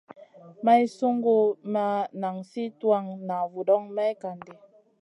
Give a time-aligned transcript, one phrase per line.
[0.65, 1.35] Maï sungu
[1.73, 1.85] ma
[2.21, 4.53] nan sli tuwan na vudoŋ may kan ɗi.